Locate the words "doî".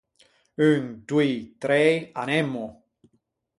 1.09-1.31